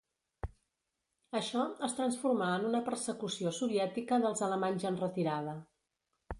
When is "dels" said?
4.27-4.45